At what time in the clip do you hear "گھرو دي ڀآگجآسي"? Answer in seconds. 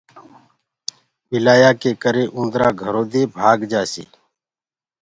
2.81-4.05